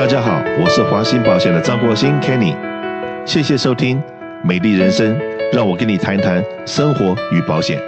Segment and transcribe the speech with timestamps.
[0.00, 2.56] 大家好，我是华兴保险的张国兴 Kenny，
[3.26, 3.98] 谢谢收听
[4.42, 5.14] 《美丽人生》，
[5.52, 7.78] 让我跟你谈谈生活与保险。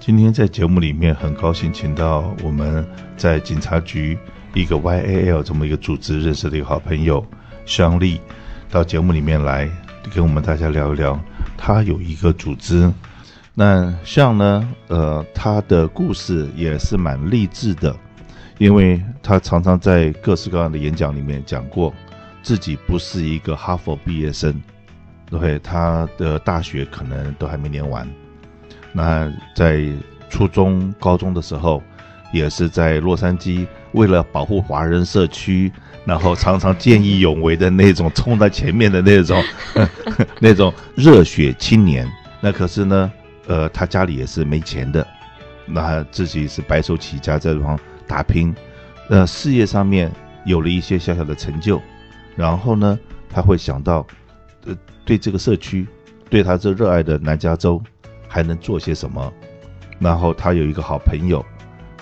[0.00, 2.82] 今天在节目里面很高兴请到我们
[3.18, 4.18] 在警察局
[4.54, 7.22] 一个 YAL 这么一个组织认识的一个好朋友
[7.66, 8.18] 香丽
[8.70, 9.68] 到节目里面来
[10.14, 11.20] 跟我们大家聊一聊，
[11.54, 12.90] 他有一个组织。
[13.52, 17.94] 那像呢，呃，他的故事也是蛮励志的。
[18.58, 21.94] 因为他常常在各式各样的演讲里面讲过，
[22.42, 24.60] 自己不是一个哈佛毕业生，
[25.30, 28.06] 对，他的大学可能都还没念完。
[28.92, 29.86] 那在
[30.28, 31.82] 初中、高中的时候，
[32.32, 35.70] 也是在洛杉矶，为了保护华人社区，
[36.04, 39.42] 然后常常见义勇为的那种，冲在前面的那种，
[40.40, 42.10] 那种热血青年。
[42.40, 43.12] 那可是呢，
[43.46, 45.06] 呃，他家里也是没钱的，
[45.64, 47.78] 那自己是白手起家在这方。
[48.08, 48.54] 打拼，
[49.10, 50.10] 呃，事业上面
[50.46, 51.80] 有了一些小小的成就，
[52.34, 54.04] 然后呢，他会想到，
[54.64, 55.86] 呃，对这个社区，
[56.30, 57.80] 对他这热爱的南加州，
[58.26, 59.32] 还能做些什么？
[59.98, 61.44] 然后他有一个好朋友，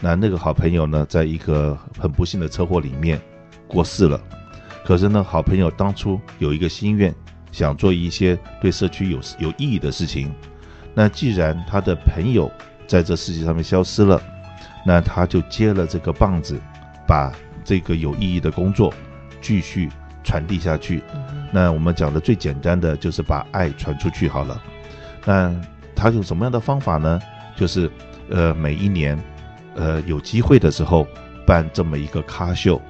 [0.01, 3.21] 那那个好朋友呢，在一个很不幸的车祸里面
[3.67, 4.21] 过世了。
[4.85, 7.13] 可是呢，好朋友当初有一个心愿，
[7.51, 10.33] 想做一些对社区有有意义的事情。
[10.95, 12.51] 那既然他的朋友
[12.87, 14.23] 在这世界上面消失了。
[14.87, 16.61] 那他就接了这个棒子，
[17.09, 17.33] 把
[17.65, 18.95] 这个有意义的工作
[19.41, 19.91] 继续
[20.23, 21.03] 传递下去。
[21.51, 24.63] 那我们讲的最简单的就是把爱传出去好了。
[25.25, 25.53] 那
[25.97, 27.21] 他用什么样的方法呢？
[27.57, 27.91] 就是
[28.31, 29.19] 呃每一年，
[29.75, 31.05] 呃有机会的时候
[31.45, 32.81] 办这么一个咖秀，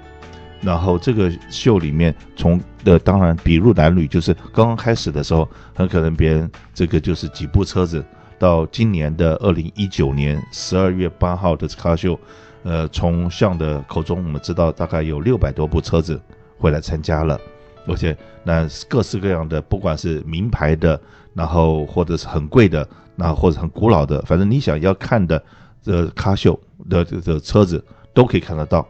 [0.61, 8.05] 然后这个秀里面从呃当然比如男女，就是刚刚开始的时候，很可能别人这个就是几部车子。
[8.39, 12.19] 到今年的二零一九年十二月八号的卡秀，
[12.63, 16.21] 呃，从向的口中我们知道大概有六百多部车子
[16.59, 17.41] 会来参加了，
[17.87, 21.01] 而且那各式各样的，不管是名牌的，
[21.33, 25.43] 然后或者是很贵的，那或者很古老的，反正你想要看的
[25.83, 26.59] 这咖秀
[26.91, 27.83] 的这个车子
[28.13, 28.87] 都可以看得到。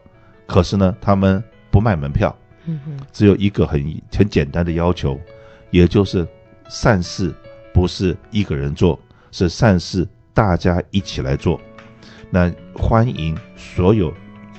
[0.46, 2.34] 可是呢，他们不卖门票，
[3.12, 5.18] 只有一个很很简单的要求，
[5.70, 6.26] 也就是
[6.68, 7.34] 善事
[7.74, 8.98] 不是一个人做。
[9.36, 11.60] 是善事，大家一起来做。
[12.30, 14.10] 那欢迎所有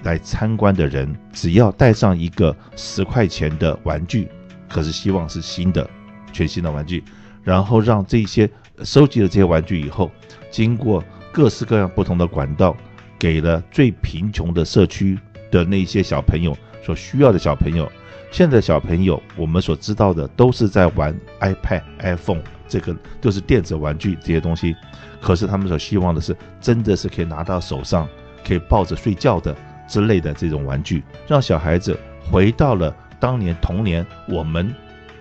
[0.04, 4.28] 来参观的人，只要带上一个十块钱的玩具，
[4.70, 5.90] 可是希望是新的，
[6.32, 7.04] 全新的玩具。
[7.44, 8.48] 然后让这些
[8.84, 10.12] 收集了这些玩具以后，
[10.52, 12.78] 经过各式各样不同的管道，
[13.18, 15.18] 给了最贫穷的社区
[15.50, 17.92] 的那些小朋友所需要的小朋友。
[18.32, 22.42] 现在小朋友，我们所知道的都是在玩 iPad、iPhone。
[22.70, 24.76] 这个都是电子玩具这些东西，
[25.22, 28.06] 可是他们所希望的是，真的是可以拿到手上，
[28.46, 29.56] 可以抱着睡觉的
[29.88, 31.98] 之类的这种玩具，让小孩子
[32.30, 34.76] 回到了当年童年我们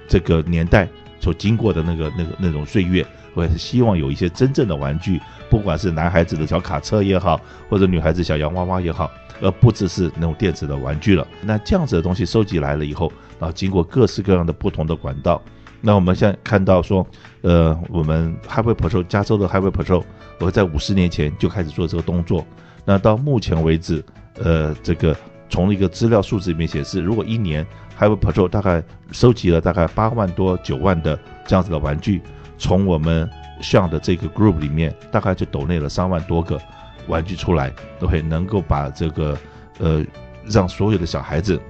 [0.08, 0.88] 这个年代
[1.20, 3.06] 所经过的那个那个那种岁月。
[3.34, 9.08] 我也是希望有一些真正的玩具，不管是男孩子的小卡车也好，或者女孩子小洋娃娃也好，
[9.40, 11.26] 而不只是那种电子的玩具了。
[11.42, 15.40] 那这样子的东西收集来了以后，然后经过各式各样的不同的管道。
[15.80, 17.06] 那我们现在看到说，
[17.42, 20.02] 呃，我们 Hyper Patrol 加州的 Hyper Patrol
[20.40, 22.44] 我在五十年前就开始做这个动作。
[22.84, 24.02] 那到目前为止，
[24.42, 25.14] 呃，这个
[25.48, 27.64] 从一个资料数字里面显示，如果一年
[27.98, 28.82] ，Hyper Patrol 大概
[29.12, 32.22] 收集了大概八万多九万的这样子的玩具，
[32.58, 33.28] 从我们
[33.60, 36.60] 像的这个 group 里面，大概就抖内了三万多个
[37.06, 39.38] 玩具出来，都会能够把这个
[39.78, 40.04] 呃，
[40.44, 41.60] 让所有的小孩子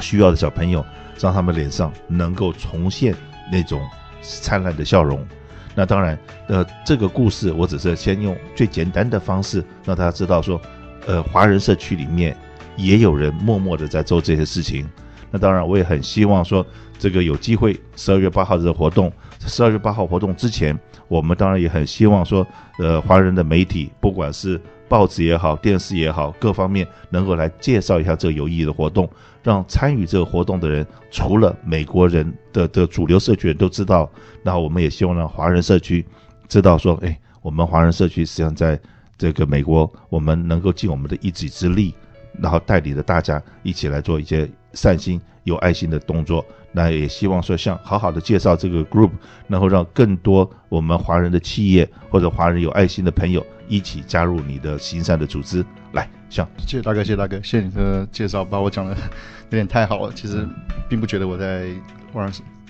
[0.00, 0.84] 需要的小朋友。
[1.20, 3.14] 让他们脸上能够重现
[3.52, 3.80] 那种
[4.22, 5.24] 灿烂的笑容。
[5.72, 6.18] 那当然，
[6.48, 10.60] 呃，这个故事我只是先用最简单的方式让大家知道说，
[11.06, 12.36] 呃，华人社区里面
[12.76, 14.88] 也有人默默的在做这些事情。
[15.32, 16.64] 那当然，我也很希望说，
[16.98, 19.10] 这个有机会十二月八号这个活动，
[19.40, 20.78] 十二月八号活动之前，
[21.08, 22.46] 我们当然也很希望说，
[22.78, 29.08] 呃，华人的媒体，不管是报纸也好，电视也好，各方面能够来介绍一下这个有意义的活动，
[29.42, 34.08] 让参与这个活动的人，除了美国人的的主流社区都知道，
[34.42, 36.04] 那我们也希望让华人社区
[36.46, 38.78] 知道说，哎，我们华人社区实际上在
[39.16, 41.94] 这个美国，我们能够尽我们的一己之力，
[42.38, 46.44] 然后带领着大家一起来做一些善心、有爱心的动作。
[46.74, 49.10] 那也希望说，像好好的介绍这个 group，
[49.46, 55.62] 然后让更多我们华人的企业或者华人有爱心的朋友一起加入你的行善的组织。
[55.92, 60.10] 来，像谢谢大哥，谢谢大哥，谢谢你的介绍，把我讲的有点太好了。
[60.14, 60.48] 其实
[60.88, 61.68] 并不觉得我在，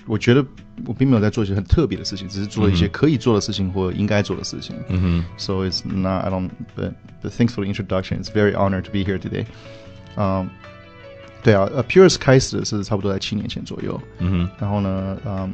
[0.05, 0.45] 我觉得
[0.85, 4.75] 我并没有在做一些很特别的事情，只是做了一些可以做的事情或应该做的事情。
[4.89, 5.25] 嗯哼。
[5.37, 6.91] So it's not I don't but
[7.21, 8.21] but thanks for the introduction.
[8.21, 9.45] It's very honored to be here today.
[10.17, 10.49] Um.
[11.43, 13.99] 对啊，呃，Purist 开始的是差不多在七年前左右。
[14.19, 15.53] 嗯哼，然后呢，嗯，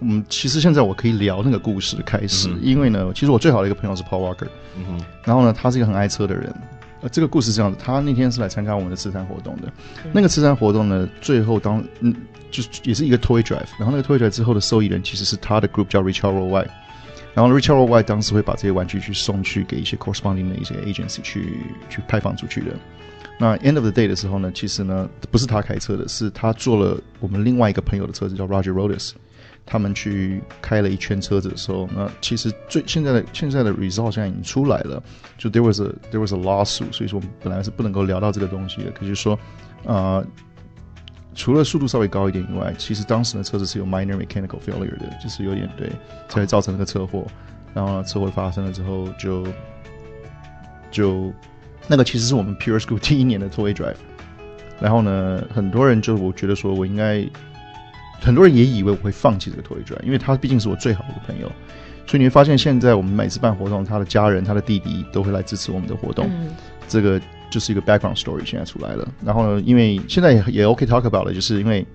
[0.00, 4.48] 嗯，其实现在我可以聊那个故事开始，嗯、因为呢，其实我最好的一个朋友是 Paul Walker。
[4.76, 6.52] 嗯哼，然后呢，他是一个很爱车的人。
[7.00, 9.72] 呃，这个故事是这样子，他那天是来参加我们的慈善活动的。
[10.04, 12.12] 嗯、那个慈善活动呢，最后当嗯，
[12.50, 13.68] 就是也是一个 toy drive。
[13.78, 16.66] 然后那个 toy drive 之后的受益人其实是他的 group 叫 Richard Worldwide。
[17.38, 22.74] 然后 Richard Worldwide 当时会把这些玩具去送去给一些 corresponding 的一些 agency 去去派放出去的。
[23.38, 29.12] 那 end of the day 的时候呢，其实呢不是他开车的，是他坐了我们另外一个朋友的车子叫 Roger Rodas。
[29.64, 35.00] 他们去开了一圈车子的时候，那其实最现在的现在的 result 现在已经出来了，
[35.36, 38.90] 就 there was a there was a lawsuit，所以说我们本来是不能够聊到这个东西的。
[38.90, 39.38] 可是说，
[39.84, 40.26] 呃，
[41.38, 45.88] 除了速度稍微高一点以外，其实当时的车子是有 minor mechanical failure 的，就是有点对，
[46.28, 47.24] 才会造成那个车祸。
[47.72, 49.52] 然后呢车祸发生了之后就，就
[50.90, 51.32] 就
[51.86, 53.94] 那个其实是我们 Pure School 第一年的 toy drive。
[54.80, 57.24] 然后呢，很多人就我觉得说我应该。
[58.20, 61.46] 很多人也以为我会放弃这个 toy drive，因为他毕竟是我最好的朋友，
[62.04, 66.28] 所以你会发现现在我们每次办活动，他的家人、他的弟弟都会来支持我们的活动。
[66.28, 66.48] 嗯、
[66.88, 67.20] 这个
[67.50, 69.08] 就是一个 background story，现在出来了。
[69.24, 71.86] 然后呢，因为现在也也 OK talk about 了，就是因为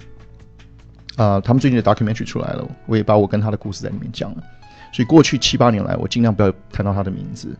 [1.16, 4.44] 啊、他们最近的 documentary 出来了，我也把我跟他的故事在里面讲了。
[4.92, 7.56] 所以过去七八年来，我尽量不要谈到他的名字，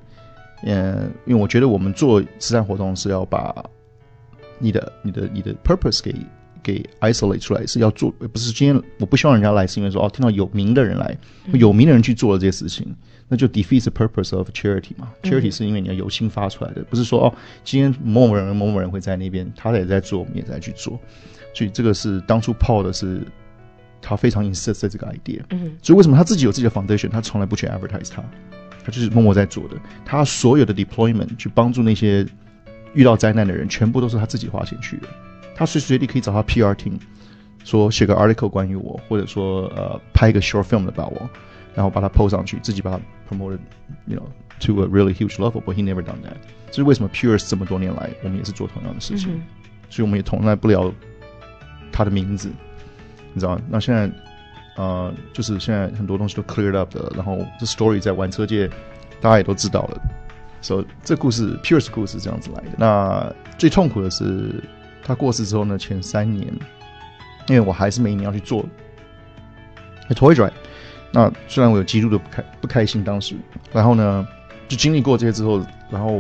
[0.64, 3.54] 嗯，因为我觉得我们做慈善活动是要把
[4.58, 6.16] 你的、你的、你的 purpose 给。
[6.64, 11.16] 给 isolate 出来是要做，不是今天我不希望人家来，是因为说哦，听到有名的人来，
[11.52, 12.88] 有名的人去做了这些事情，
[13.28, 15.12] 那就 defeats the purpose of charity 嘛。
[15.22, 20.98] charity 是因为你要有心发出来的，不是说哦，今天某某人某某人会在那边，他也在做，我们也在去做，
[21.54, 23.22] 所以这个是当初 Paul 的是
[24.02, 25.42] 他非常 insist 在这个 idea。
[25.50, 28.24] 嗯，所以为什么他自己有自己的 foundation，他从来不去 advertise 他，
[28.84, 29.76] 他就是默默在做的，
[30.06, 32.26] 他所有的 deployment 去帮助那些
[32.94, 35.08] 遇到灾难的人，全部都是他自己花钱去的。
[35.56, 37.00] 他随时随地可以找他 PR team，
[37.64, 41.30] 说写个 article 关于我，或者说呃拍一个 short film about 我，
[41.76, 44.24] 然后把它 post 上去，自己把它 promoted，you know
[44.60, 46.36] to a really huge level，but he never done that。
[46.70, 49.42] 这是为什么 Purist 这么多年来，我们也是做同样的事情，嗯、
[49.90, 50.92] 所以我们也从来不聊
[51.92, 52.52] 他的名字，
[53.34, 53.62] 你知道吗？
[53.70, 54.12] 那现在
[54.76, 58.68] 呃，就是现在很多东西都 cleared up 的，然后这 story 在玩车界
[59.22, 60.02] 大家也都知道了，
[60.62, 62.70] 所以这故事 Purist 故事是这样子来的。
[62.78, 64.64] 那最痛苦的是。
[65.04, 66.48] 他过世之后呢，前三年，
[67.48, 68.66] 因为我还是每一年要去做
[70.10, 70.52] toy drive，
[71.12, 73.36] 那虽然我有极度的不开不开心当时，
[73.72, 74.28] 然后呢，
[74.68, 76.14] 就经历过这些之后，然后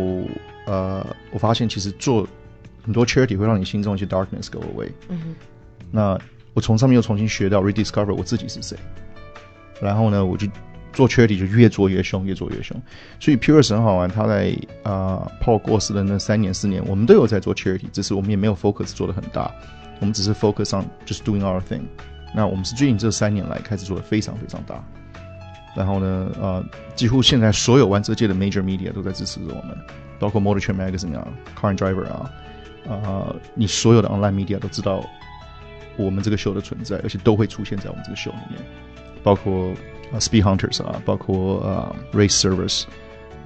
[0.66, 2.28] 呃，我发现其实做
[2.84, 4.92] 很多 charity 会让你心中一些 darkness go away。
[5.10, 5.36] 嗯哼。
[5.92, 6.20] 那
[6.54, 8.78] 我从上面又重新学到 rediscover 我自己是谁，
[9.82, 10.48] 然后呢，我就。
[10.94, 12.80] 做 charity 就越做越凶，越做越凶。
[13.20, 14.92] 所以 Purist 很好玩，他在啊、
[15.26, 19.52] 呃、Paul 过世的那三年四年，我们都有在做 charity，只是我们也没有 focus 做得很大，
[20.00, 21.82] 我们只是 focus on just doing our thing。
[22.36, 24.84] 那我们是最近这三年来开始做的非常非常大。
[25.76, 26.64] 然后呢，呃，
[26.96, 29.76] 几乎现在所有玩车界的 major media 都在支持着我们，
[30.20, 31.28] 包括 Motor Trend Magazine 啊
[31.60, 32.32] ，Car and Driver 啊，
[32.88, 35.04] 啊、呃，你所有的 online media 都知道
[35.98, 38.62] 我们这个秀的存在，而且都会出现在我们这个秀里面，
[39.24, 39.74] 包括。
[40.14, 42.84] 啊，Speed Hunters 啊，包括啊，Race Servers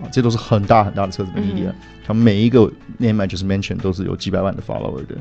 [0.01, 1.71] 啊，这都是很大很大的车子的 media，
[2.05, 5.15] 他们、嗯、每一个 name I just mentioned 都是有几百万的 follower 的。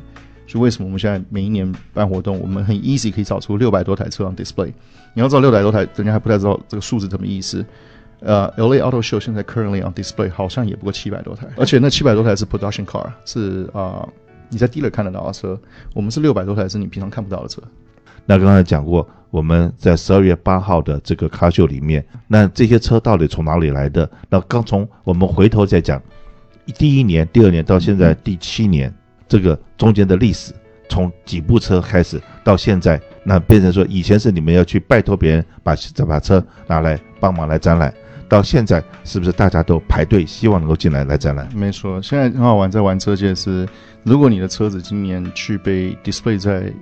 [0.49, 4.73] 所以为什么我们现在每一年办活动，我们很 easy 可以找出六百多台车上 display？
[5.13, 7.65] 你要知道六百多台，人家还不太知道这个数字什么意思。
[8.21, 14.09] 呃，LA Auto Show 现在 currently on display 好像也不过七百多台，而且那七百多台是 production car，是啊、呃，
[14.49, 15.59] 你在 dealer 看得到的车。
[15.95, 17.61] 我们是六百多台，是你平常看不到的车。
[18.27, 24.11] 那刚才讲过，我们在十二月八号的这个卡秀里面，那这些车到底从哪里来的？
[24.29, 26.03] 那刚从我们回头再讲，
[26.77, 28.93] 第一年、第二年到现在第七年，
[29.29, 30.53] 这个中间的历史，
[30.89, 37.95] 从几部车开始到现在，那变成说以前是你们要去拜托别人把这把车拿来帮忙来展览，
[38.29, 41.49] 到现在是不是大家都排队希望能够进来来展览？
[41.55, 43.69] 没错，现在很好玩，在玩车界是，
[44.03, 46.73] 如果你的车子今年去被 display 在。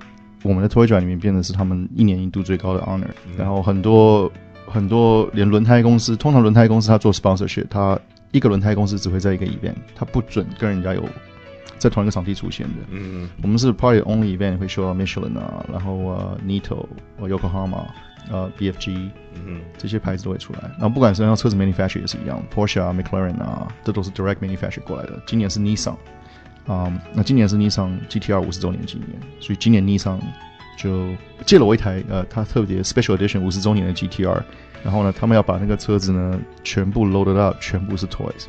[0.45, 4.31] 我们的 toy drive 里面变的是他们一年一度最高的 honor，然后很多
[4.67, 7.99] 很多连轮胎公司，通常轮胎公司他做 sponsorship，他
[8.31, 11.03] 一个轮胎公司只会在一个 event，他不准跟人家有
[11.79, 12.75] 在同一个场地出现的。
[12.91, 16.87] 嗯，我们是 probably only event 会 show Michelin 啊，然后啊 Nitto、
[17.21, 17.87] Yokohama、
[18.31, 19.11] 呃 BFG，
[19.47, 20.61] 嗯，这些牌子都会出来。
[20.73, 25.23] 然后不管是像车子 manufacturer 也是一样，Porsche 啊、McLaren 啊，这都是 direct manufacture 过来的。
[25.27, 25.95] 今年是 Nissan。
[26.67, 30.19] 啊、um，那今年是尼桑 GTR 五十周年纪念，所以今年尼桑
[30.79, 31.09] 就
[31.45, 34.43] 借了我一台呃，它特别 Special Edition 五十周年的 GTR，
[34.83, 38.47] 然后呢，他们要把那个车子呢全部 loaded up，全部是 toys，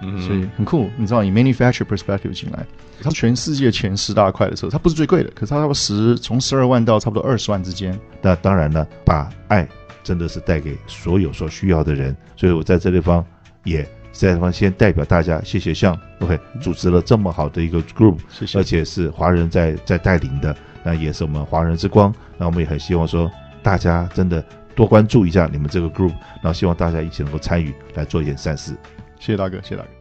[0.00, 0.88] 嗯，所以很酷。
[0.96, 2.64] 你知道，以 manufacturer perspective 进来，
[3.02, 7.98] 它全世界前十大块的车，它不是最贵的，可是它差不多十从十二万到差不多二十万之间。
[8.22, 9.68] 那当然了，把爱
[10.04, 12.16] 真的是带给所有所需要的人。
[12.36, 13.24] 所以我在这地方
[13.64, 13.86] 也
[14.26, 22.12] 在方先代表大家，谢谢向 OK 组织了这么好的一个 group，谢谢，而且是华人在在带领的，那也是我们华人之光。
[22.36, 23.30] 那我们也很希望说，
[23.62, 24.44] 大家真的
[24.74, 28.72] 多关注一下你们这个 group，然后希望大家一起能够参与来做一点善事。
[29.20, 29.97] 谢谢大哥，谢谢大哥。